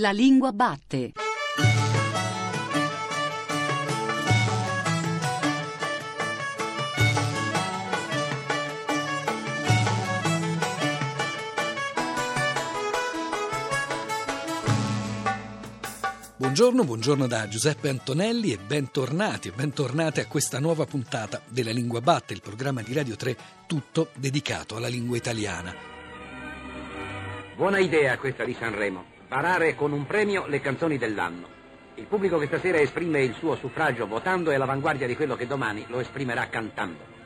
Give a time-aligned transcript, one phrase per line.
[0.00, 1.10] La lingua batte.
[16.36, 22.00] Buongiorno, buongiorno da Giuseppe Antonelli e bentornati e bentornate a questa nuova puntata della Lingua
[22.00, 23.36] Batte, il programma di Radio 3
[23.66, 25.74] tutto dedicato alla lingua italiana.
[27.56, 31.56] Buona idea questa di Sanremo, parare con un premio le canzoni dell'anno.
[31.96, 35.84] Il pubblico che stasera esprime il suo suffragio votando è l'avanguardia di quello che domani
[35.88, 37.16] lo esprimerà cantando.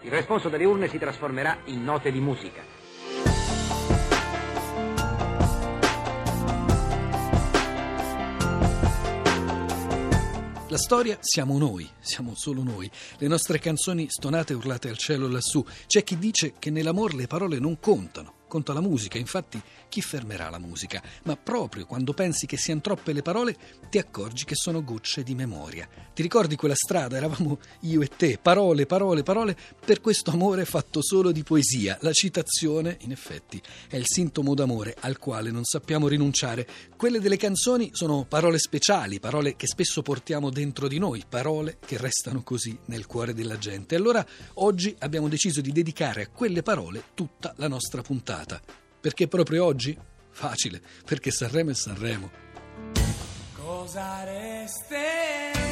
[0.00, 2.62] Il responso delle urne si trasformerà in note di musica.
[10.68, 12.88] La storia siamo noi, siamo solo noi.
[13.18, 15.62] Le nostre canzoni stonate e urlate al cielo lassù.
[15.86, 20.48] C'è chi dice che nell'amor le parole non contano conta la musica, infatti chi fermerà
[20.48, 21.02] la musica?
[21.24, 23.54] Ma proprio quando pensi che siano troppe le parole,
[23.90, 25.86] ti accorgi che sono gocce di memoria.
[26.14, 27.16] Ti ricordi quella strada?
[27.16, 31.98] Eravamo io e te, parole, parole, parole, per questo amore fatto solo di poesia.
[32.00, 36.66] La citazione, in effetti, è il sintomo d'amore al quale non sappiamo rinunciare.
[36.96, 41.98] Quelle delle canzoni sono parole speciali, parole che spesso portiamo dentro di noi, parole che
[41.98, 43.96] restano così nel cuore della gente.
[43.96, 48.88] Allora oggi abbiamo deciso di dedicare a quelle parole tutta la nostra puntata.
[49.00, 49.96] Perché proprio oggi?
[50.30, 52.30] Facile, perché Sanremo è Sanremo.
[53.56, 55.69] Cosa resterà?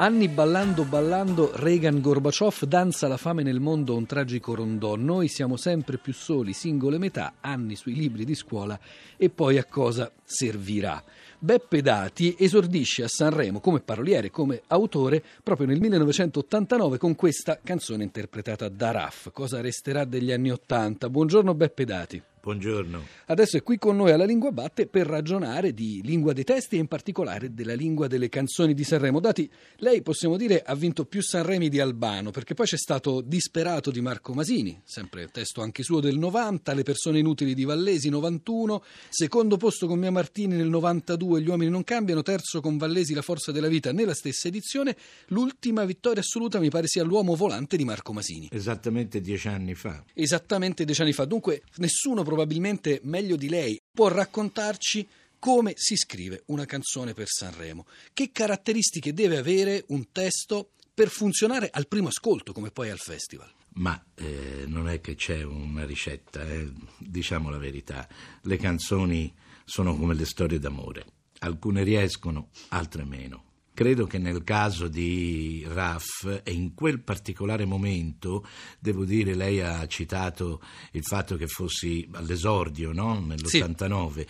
[0.00, 4.94] Anni ballando, ballando, Reagan Gorbaciov danza la fame nel mondo un tragico rondò.
[4.94, 8.78] Noi siamo sempre più soli, singole metà, anni sui libri di scuola
[9.16, 11.02] e poi a cosa servirà.
[11.40, 18.04] Beppe Dati esordisce a Sanremo come paroliere, come autore, proprio nel 1989 con questa canzone
[18.04, 19.30] interpretata da Raff.
[19.32, 21.10] Cosa resterà degli anni Ottanta?
[21.10, 22.22] Buongiorno Beppe Dati.
[22.40, 23.06] Buongiorno.
[23.26, 26.78] Adesso è qui con noi alla Lingua Batte per ragionare di lingua dei testi e
[26.78, 29.20] in particolare della lingua delle canzoni di Sanremo.
[29.20, 33.90] Dati, lei possiamo dire ha vinto più Sanremi di Albano, perché poi c'è stato Disperato
[33.90, 38.82] di Marco Masini, sempre testo anche suo del 90, Le persone inutili di Vallesi 91,
[39.08, 43.22] secondo posto con Mia Martini nel 92, Gli uomini non cambiano, terzo con Vallesi La
[43.22, 44.96] forza della vita nella stessa edizione,
[45.28, 48.48] l'ultima vittoria assoluta mi pare sia L'uomo volante di Marco Masini.
[48.50, 50.04] Esattamente dieci anni fa.
[50.14, 55.08] Esattamente dieci anni fa, dunque nessuno probabilmente meglio di lei può raccontarci
[55.38, 61.70] come si scrive una canzone per Sanremo, che caratteristiche deve avere un testo per funzionare
[61.72, 63.50] al primo ascolto come poi al festival.
[63.76, 66.70] Ma eh, non è che c'è una ricetta, eh.
[66.98, 68.06] diciamo la verità,
[68.42, 69.34] le canzoni
[69.64, 71.06] sono come le storie d'amore,
[71.38, 73.47] alcune riescono, altre meno.
[73.78, 78.44] Credo che nel caso di Raff e in quel particolare momento,
[78.80, 83.20] devo dire, lei ha citato il fatto che fossi all'esordio no?
[83.20, 84.12] nell'89.
[84.16, 84.26] Sì.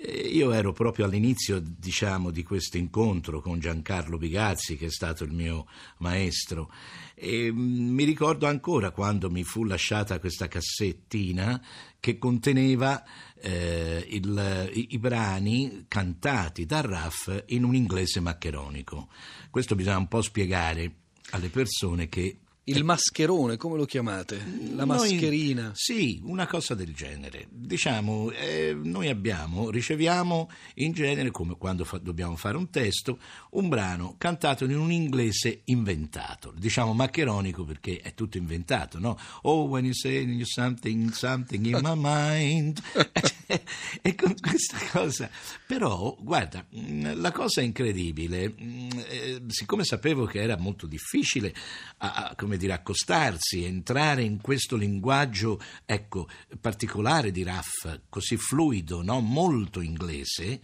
[0.00, 5.24] Eh, io ero proprio all'inizio, diciamo, di questo incontro con Giancarlo Bigazzi, che è stato
[5.24, 5.66] il mio
[5.98, 6.70] maestro.
[7.14, 11.60] E mm, mi ricordo ancora quando mi fu lasciata questa cassettina
[11.98, 13.02] che conteneva
[13.40, 19.08] eh, il, i, i, brani cantati da Raff in un inglese maccheronico.
[19.50, 20.92] Questo bisogna un po' spiegare
[21.30, 24.44] alle persone che il mascherone, come lo chiamate?
[24.74, 25.62] La mascherina?
[25.62, 27.46] Noi, sì, una cosa del genere.
[27.50, 33.18] Diciamo, eh, noi abbiamo, riceviamo in genere, come quando fa, dobbiamo fare un testo,
[33.50, 36.52] un brano cantato in un inglese inventato.
[36.56, 39.18] Diciamo maccheronico perché è tutto inventato, no?
[39.42, 42.82] Oh, when you say something, something in my mind.
[44.02, 45.30] e con questa cosa.
[45.66, 51.54] Però, guarda, mm, la cosa incredibile, mm, eh, siccome sapevo che era molto difficile,
[51.98, 56.28] a, a, come dire, accostarsi, entrare in questo linguaggio ecco,
[56.60, 59.20] particolare di Raff, così fluido, no?
[59.20, 60.60] molto inglese,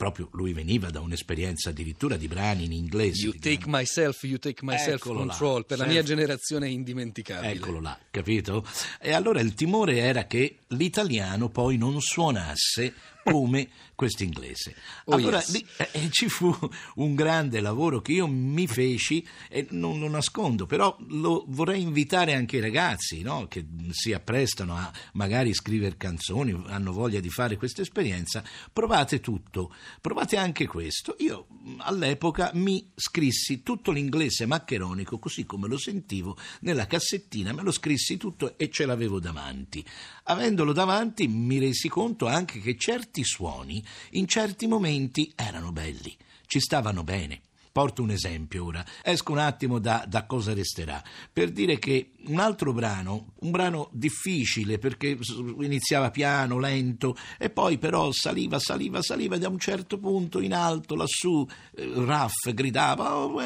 [0.00, 3.22] proprio lui veniva da un'esperienza addirittura di brani in inglese.
[3.22, 3.70] You take grandi.
[3.70, 5.88] myself, you take myself Eccolo control, là, per self.
[5.88, 7.52] la mia generazione è indimenticabile.
[7.52, 8.66] Eccolo là, capito?
[8.98, 12.94] E allora il timore era che l'italiano poi non suonasse
[13.24, 14.74] come questo inglese.
[15.04, 15.52] Oh, allora yes.
[15.52, 16.56] lì, eh, ci fu
[16.96, 22.34] un grande lavoro che io mi feci e non lo nascondo, però lo vorrei invitare
[22.34, 23.46] anche i ragazzi no?
[23.46, 29.74] che si apprestano a magari scrivere canzoni, hanno voglia di fare questa esperienza, provate tutto,
[30.00, 31.16] provate anche questo.
[31.18, 31.46] Io
[31.78, 38.16] all'epoca mi scrissi tutto l'inglese maccheronico così come lo sentivo nella cassettina, me lo scrissi
[38.16, 39.84] tutto e ce l'avevo davanti.
[40.24, 46.16] Avendolo davanti mi resi conto anche che certi suoni in certi momenti erano belli,
[46.46, 47.40] ci stavano bene.
[47.72, 51.00] Porto un esempio ora, esco un attimo da, da cosa resterà,
[51.32, 55.16] per dire che un altro brano, un brano difficile perché
[55.60, 60.52] iniziava piano, lento e poi però saliva, saliva, saliva e da un certo punto in
[60.52, 61.46] alto lassù
[61.76, 63.40] eh, Raff gridava oh,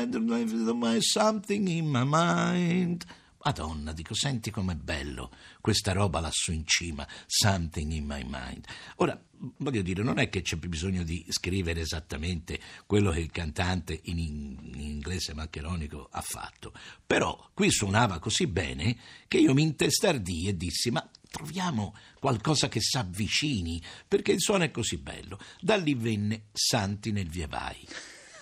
[1.00, 3.04] something in my mind
[3.44, 5.30] Madonna, dico, senti com'è bello
[5.60, 8.64] questa roba lassù in cima, something in my mind.
[8.96, 9.22] Ora,
[9.58, 14.18] voglio dire, non è che c'è bisogno di scrivere esattamente quello che il cantante in,
[14.18, 16.72] in inglese maccheronico ha fatto,
[17.06, 18.96] però qui suonava così bene
[19.28, 24.70] che io mi intestardii e dissi, ma troviamo qualcosa che s'avvicini, perché il suono è
[24.70, 25.38] così bello.
[25.60, 27.86] Da lì venne Santi nel via vai.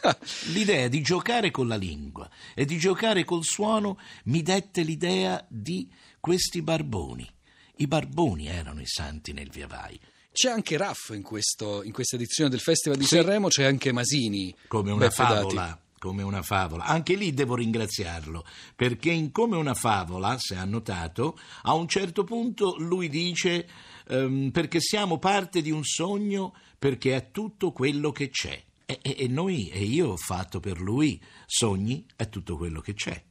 [0.53, 5.89] L'idea di giocare con la lingua e di giocare col suono mi dette l'idea di
[6.21, 7.29] questi barboni.
[7.77, 9.99] I barboni erano i santi nel via vai.
[10.33, 13.17] C'è anche Raff in, questo- in questa edizione del Festival di Sì.
[13.17, 14.55] Sanremo, c'è anche Masini.
[14.69, 15.35] Come una Beppe Dati.
[15.35, 15.77] favola.
[15.99, 16.85] Come una favola.
[16.85, 18.45] Anche lì devo ringraziarlo,
[18.75, 23.69] perché in Come una favola, se ha notato, a un certo punto lui dice
[24.09, 28.61] ehm, perché siamo parte di un sogno, perché è tutto quello che c'è.
[29.01, 33.23] E, e- noi, e io ho fatto per lui sogni, è tutto quello che c'è.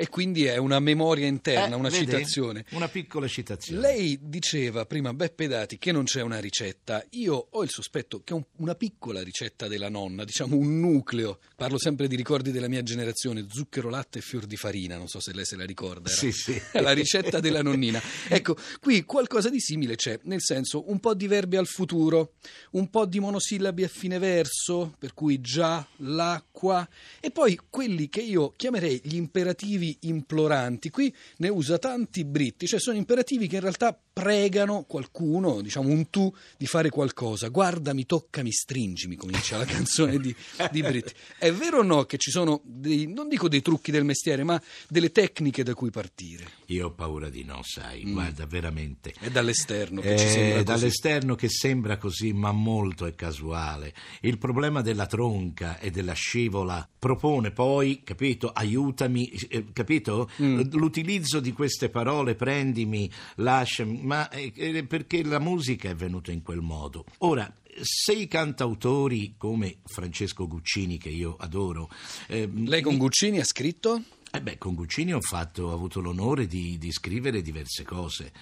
[0.00, 2.04] E quindi è una memoria interna, Eh, una vede?
[2.04, 2.64] citazione.
[2.70, 3.80] Una piccola citazione.
[3.80, 7.04] Lei diceva prima Beppe Dati che non c'è una ricetta.
[7.10, 11.40] Io ho il sospetto che un- una piccola ricetta della nonna, diciamo un nucleo.
[11.56, 14.96] Parlo sempre di ricordi della mia generazione, zucchero, latte e fior di farina.
[14.96, 16.08] Non so se lei se la ricorda.
[16.08, 16.62] Era Sì, sì.
[16.80, 18.00] la ricetta della nonnina.
[18.28, 22.34] Ecco, qui qualcosa di simile c'è, nel senso un po' di verbi al futuro,
[22.72, 28.20] un po' di monosillabi a fine verso, per cui già, l'acqua, e poi quelli che
[28.20, 30.90] io chiamerei gli imperativi imploranti.
[30.90, 36.10] Qui ne usa tanti britti, cioè sono imperativi che in realtà pregano qualcuno, diciamo un
[36.10, 37.48] tu, di fare qualcosa.
[37.48, 40.34] Guardami, toccami, stringimi, comincia la canzone di,
[40.72, 41.12] di Britti.
[41.38, 44.60] È vero o no che ci sono, dei, non dico dei trucchi del mestiere, ma
[44.88, 46.44] delle tecniche da cui partire?
[46.66, 49.14] Io ho paura di no, sai, guarda, veramente.
[49.18, 50.64] È dall'esterno che ci È sembra così.
[50.64, 53.94] dall'esterno che sembra così, ma molto è casuale.
[54.22, 60.28] Il problema della tronca e della scivola propone poi, capito, aiutami, eh, capito?
[60.38, 66.40] L'utilizzo di queste parole, prendimi, lasciami, ma eh, eh, perché la musica è venuta in
[66.42, 67.04] quel modo.
[67.18, 71.90] Ora, se i cantautori come Francesco Guccini, che io adoro,
[72.26, 74.02] eh, Lei con Guccini ha scritto?
[74.30, 78.32] eh beh, con Guccini ho, fatto, ho avuto l'onore di, di scrivere diverse cose,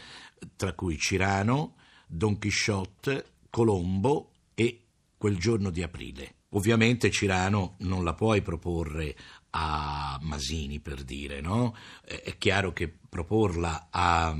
[0.54, 1.74] tra cui Cirano,
[2.06, 4.82] Don Quixote, Colombo e
[5.16, 6.34] Quel giorno di aprile.
[6.50, 9.16] Ovviamente Cirano non la puoi proporre
[9.58, 11.75] a Masini per dire, no?
[12.05, 14.37] È chiaro che proporla a,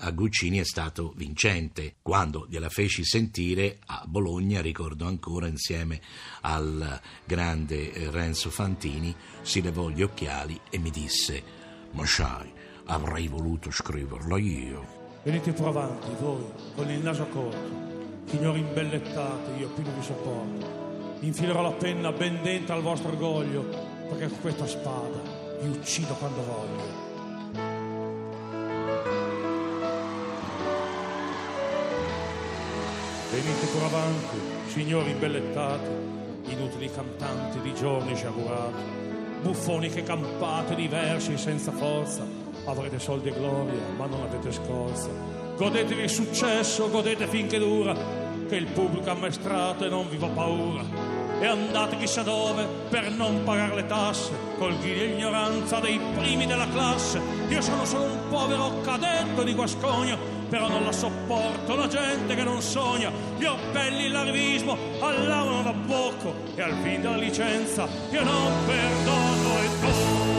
[0.00, 1.96] a Guccini è stato vincente.
[2.02, 6.02] Quando gliela feci sentire a Bologna, ricordo ancora, insieme
[6.42, 11.42] al grande eh, Renzo Fantini, si levò gli occhiali e mi disse:
[11.92, 12.52] Ma sai,
[12.86, 14.96] avrei voluto scriverla io.
[15.22, 21.16] Venite più avanti, voi, con il naso corto, signori imbellettate, io più vi sopporto.
[21.20, 25.20] Infilerò la penna ben dentro al vostro orgoglio, perché con questa spada
[25.60, 27.06] vi uccido quando voglio.
[33.30, 34.36] Venite pure avanti,
[34.68, 35.90] signori imbellettati,
[36.46, 38.82] inutili cantanti di giorni sciagurati,
[39.42, 42.26] buffoni che campate diversi senza forza,
[42.64, 45.08] avrete soldi e gloria, ma non avete scorza.
[45.56, 47.94] Godetevi il successo, godete finché dura,
[48.48, 51.17] che il pubblico ammaestrato e non vi fa paura.
[51.40, 56.46] E andate chissà dove per non pagare le tasse, col ghino e ignoranza dei primi
[56.46, 57.20] della classe.
[57.48, 60.18] Io sono solo un povero cadetto di Guascogna,
[60.48, 63.12] però non la sopporto la gente che non sogna.
[63.36, 69.80] Gli appelli l'arrivismo allavano da bocco e al fin della licenza io non perdono e
[69.80, 70.37] tocco.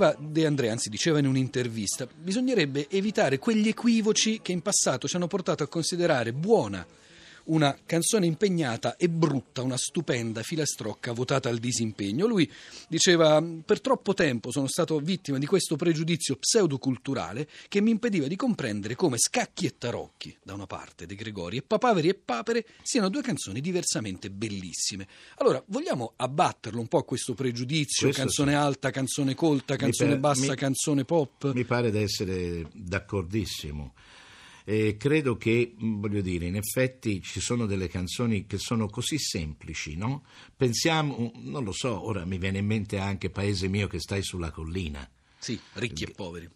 [0.00, 5.16] Scriveva De André, anzi diceva in un'intervista, bisognerebbe evitare quegli equivoci che in passato ci
[5.16, 6.86] hanno portato a considerare buona
[7.44, 12.26] una canzone impegnata e brutta, una stupenda filastrocca votata al disimpegno.
[12.26, 12.50] Lui
[12.88, 18.36] diceva: Per troppo tempo sono stato vittima di questo pregiudizio pseudoculturale che mi impediva di
[18.36, 23.08] comprendere come Scacchi e Tarocchi, da una parte, De Gregori, e Papaveri e Papere siano
[23.08, 25.06] due canzoni diversamente bellissime.
[25.36, 28.06] Allora, vogliamo abbatterlo un po' questo pregiudizio?
[28.06, 28.56] Questo canzone sì.
[28.56, 31.52] alta, canzone colta, canzone per- bassa, mi- canzone pop?
[31.52, 33.94] Mi pare di essere d'accordissimo.
[34.64, 39.18] E credo che, mh, voglio dire, in effetti ci sono delle canzoni che sono così
[39.18, 40.24] semplici, no?
[40.56, 44.50] Pensiamo, non lo so, ora mi viene in mente anche Paese mio che stai sulla
[44.50, 45.08] collina.
[45.38, 46.48] Sì, ricchi e poveri.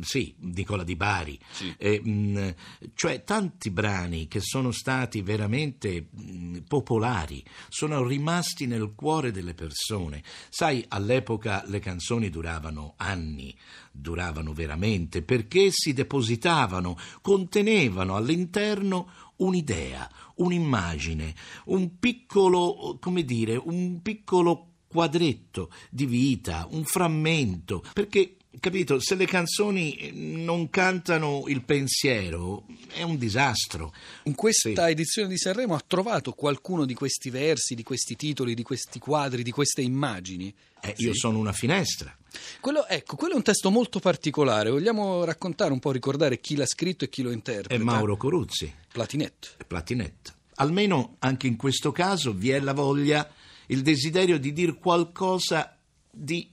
[0.00, 1.74] Sì, Nicola Di Bari, Sì.
[1.78, 2.54] Eh, mh,
[2.94, 10.22] cioè tanti brani che sono stati veramente mh, popolari, sono rimasti nel cuore delle persone.
[10.48, 13.54] Sai, all'epoca le canzoni duravano anni,
[13.92, 21.34] duravano veramente, perché si depositavano, contenevano all'interno un'idea, un'immagine,
[21.66, 29.26] un piccolo, come dire, un piccolo quadretto di vita, un frammento, perché capito, se le
[29.26, 33.92] canzoni non cantano il pensiero è un disastro.
[34.24, 34.90] In questa Sì.
[34.90, 39.42] edizione di Sanremo ha trovato qualcuno di questi versi, di questi titoli, di questi quadri,
[39.42, 40.52] di queste immagini?
[40.80, 42.16] Eh, Io sono una finestra.
[42.60, 44.70] Quello, ecco, quello è un testo molto particolare.
[44.70, 47.74] Vogliamo raccontare un po', ricordare chi l'ha scritto e chi lo interpreta?
[47.74, 49.48] È Mauro Coruzzi, Platinette.
[49.66, 50.34] Platinette.
[50.56, 53.28] Almeno anche in questo caso vi è la voglia,
[53.68, 55.76] il desiderio di dire qualcosa
[56.10, 56.48] di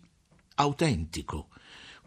[0.56, 1.48] autentico.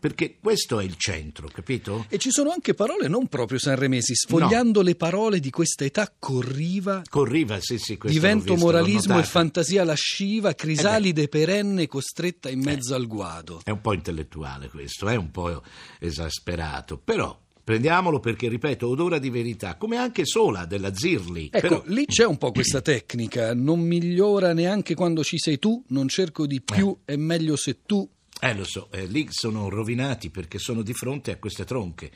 [0.07, 2.07] Perché questo è il centro, capito?
[2.09, 4.15] E ci sono anche parole non proprio sanremesi.
[4.15, 9.83] Sfogliando le parole di questa età corriva, Corriva, sì, sì, divento visto, moralismo e fantasia
[9.83, 13.63] lasciva, crisalide perenne costretta in mezzo al guado.
[13.65, 15.61] È un po' intellettuale questo, è un po'
[15.99, 21.51] esasperato, però prendiamolo perché, ripeto, odora di verità, come anche Sola della Zirli.
[21.51, 25.83] Ecco, però, lì c'è un po' questa tecnica, non migliora neanche quando ci sei tu,
[25.89, 28.09] non cerco di più, è meglio se tu,
[28.41, 32.11] eh, lo so, eh, lì sono rovinati perché sono di fronte a queste tronche.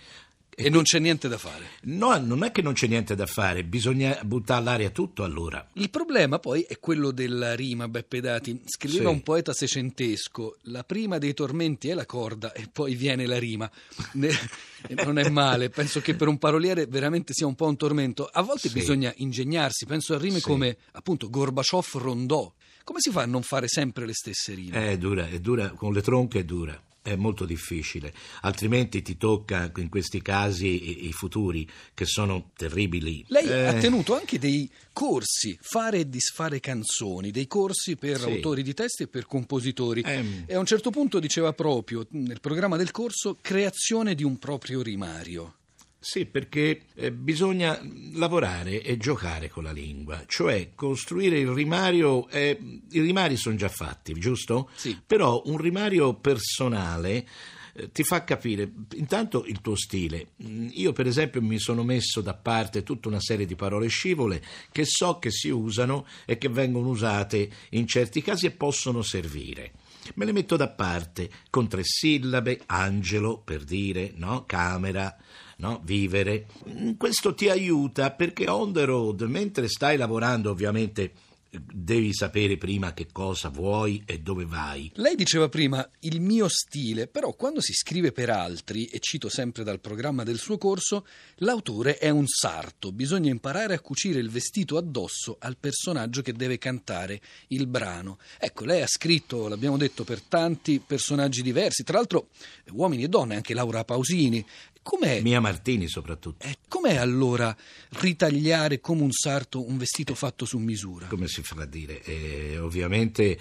[0.63, 1.65] e non c'è niente da fare.
[1.85, 5.67] No, non è che non c'è niente da fare, bisogna buttare all'aria tutto allora.
[5.75, 8.61] Il problema poi è quello della rima, Beppe Dati.
[8.67, 9.15] Scriveva Sì.
[9.15, 13.71] un poeta secentesco, la prima dei tormenti è la corda e poi viene la rima.
[14.13, 18.27] E non è male, penso che per un paroliere veramente sia un po' un tormento.
[18.31, 18.75] A volte Sì.
[18.75, 20.45] bisogna ingegnarsi, penso a rime Sì.
[20.45, 22.53] come appunto Gorbaciov rondò.
[22.91, 24.91] Come si fa a non fare sempre le stesse rime?
[24.91, 26.77] È dura, è dura, con le tronche è dura.
[27.01, 33.25] È molto difficile, altrimenti ti tocca in questi casi i, i futuri che sono terribili.
[33.29, 38.25] Lei Eh, ha tenuto anche dei corsi, fare e disfare canzoni, dei corsi per Sì.
[38.25, 40.03] autori di testi e per compositori.
[40.05, 40.43] Ehm.
[40.47, 44.83] E a un certo punto diceva proprio nel programma del corso creazione di un proprio
[44.83, 45.55] rimario.
[46.03, 47.79] Sì, perché eh, bisogna
[48.15, 52.27] lavorare e giocare con la lingua, cioè costruire il rimario.
[52.31, 52.59] eh,
[52.91, 54.71] I rimari sono già fatti, giusto?
[54.77, 54.99] Sì.
[55.07, 57.29] Però un rimario personale
[57.75, 60.29] eh, ti fa capire intanto il tuo stile.
[60.43, 64.43] Mm, Io, per esempio, mi sono messo da parte tutta una serie di parole scivole
[64.73, 69.73] che so che si usano e che vengono usate in certi casi e possono servire.
[70.15, 74.45] Me le metto da parte con tre sillabe, angelo per dire, no?
[74.47, 75.17] Camera,
[75.59, 75.81] no?
[75.85, 76.47] Vivere.
[76.69, 81.13] Mm, Questo ti aiuta perché on the road, mentre stai lavorando, ovviamente
[81.51, 84.91] devi sapere prima che cosa vuoi e dove vai.
[84.95, 89.65] Lei diceva prima il mio stile, però quando si scrive per altri, e cito sempre
[89.65, 94.77] dal programma del suo corso, l'autore è un sarto, bisogna imparare a cucire il vestito
[94.77, 98.19] addosso al personaggio che deve cantare il brano.
[98.39, 102.29] Ecco, lei ha scritto, l'abbiamo detto, per tanti personaggi diversi, tra l'altro
[102.71, 104.45] uomini e donne, anche Laura Pausini.
[104.83, 106.47] Com'è, Mia Martini soprattutto.
[106.47, 107.55] eh, com'è allora
[108.01, 111.07] ritagliare come un sarto un vestito fatto su misura?
[111.07, 112.03] Come si fa a dire?
[112.03, 113.39] Eh, ovviamente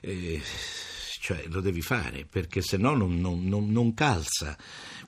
[0.00, 0.42] eh,
[1.20, 4.56] cioè, lo devi fare perché se no non, non- non- non calza.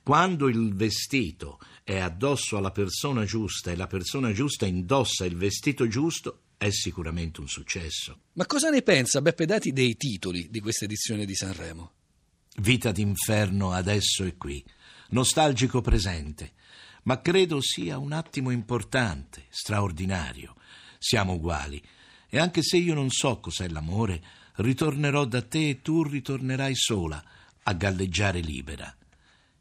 [0.02, 5.88] Quando il vestito è addosso alla persona giusta e la persona giusta indossa il vestito
[5.88, 8.20] giusto, è sicuramente un successo.
[8.34, 11.90] Ma cosa ne pensa Beppe Dati dei titoli di questa edizione di Sanremo?
[12.58, 14.64] Vita d'inferno adesso e qui,
[15.10, 16.52] nostalgico presente,
[17.04, 20.54] ma credo sia un attimo importante, straordinario.
[20.98, 21.82] Siamo uguali
[22.28, 24.22] e anche se io non so cos'è l'amore,
[24.56, 27.22] ritornerò da te e tu ritornerai sola
[27.62, 28.94] a galleggiare libera.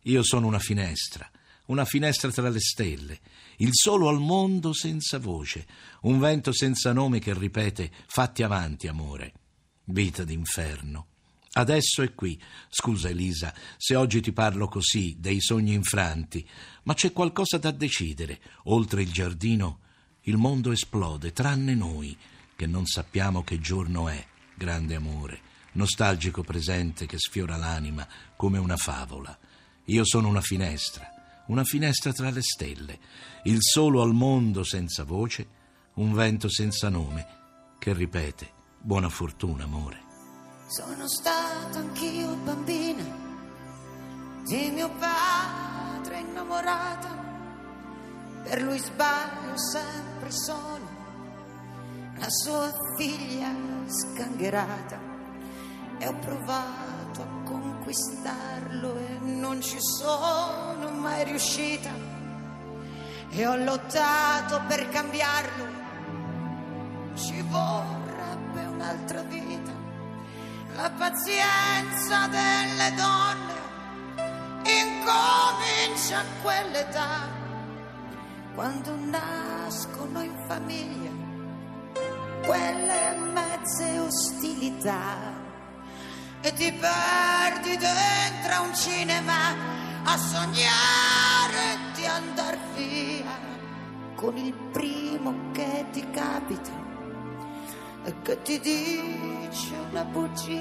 [0.03, 1.29] Io sono una finestra,
[1.67, 3.19] una finestra tra le stelle,
[3.57, 5.65] il solo al mondo senza voce,
[6.01, 9.33] un vento senza nome che ripete fatti avanti, amore.
[9.85, 11.07] Vita d'inferno.
[11.57, 12.41] Adesso è qui.
[12.69, 16.47] Scusa Elisa, se oggi ti parlo così, dei sogni infranti,
[16.83, 19.79] ma c'è qualcosa da decidere, oltre il giardino
[20.27, 22.17] Il mondo esplode, tranne noi,
[22.55, 25.39] che non sappiamo che giorno è, grande amore,
[25.73, 29.37] nostalgico presente che sfiora l'anima come una favola.
[29.85, 31.07] Io sono una finestra,
[31.47, 32.99] una finestra tra le stelle,
[33.43, 35.47] il solo al mondo senza voce,
[35.95, 37.27] un vento senza nome
[37.77, 40.04] che ripete buona fortuna, amore.
[40.75, 43.05] Sono stata anch'io bambina
[44.43, 47.07] di mio padre innamorata,
[48.43, 50.85] per lui sbaglio sempre solo,
[52.17, 53.53] la sua figlia
[53.85, 54.99] sgangherata.
[55.97, 61.91] E ho provato a conquistarlo e non ci sono mai riuscita.
[63.29, 65.67] E ho lottato per cambiarlo,
[67.13, 69.44] ci vorrebbe un'altra vita,
[70.75, 73.53] la pazienza delle donne
[74.63, 77.29] incomincia a quell'età,
[78.53, 81.11] quando nascono in famiglia
[82.43, 85.33] quelle mezze ostilità
[86.41, 89.55] e ti perdi dentro un cinema
[90.03, 93.39] a sognare di andar via
[94.15, 96.84] con il primo che ti capita
[98.21, 100.53] che ti dice una bugia.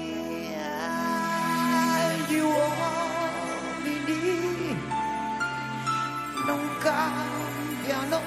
[2.27, 3.95] Gli uomini
[6.45, 8.19] non cambiano,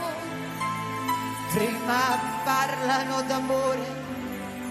[1.53, 4.07] prima parlano d'amore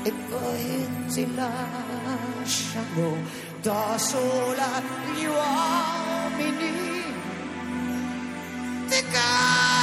[0.03, 3.17] e poi ti lasciano
[3.61, 4.81] da sola.
[5.13, 7.03] Gli uomini
[8.87, 9.76] ti cambiano.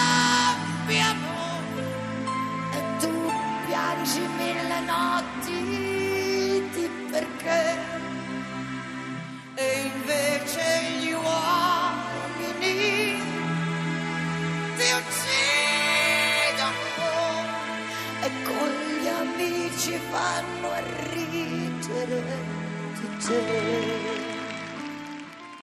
[23.26, 23.93] take.